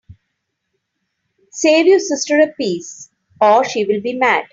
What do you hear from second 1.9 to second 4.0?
sister a piece, or she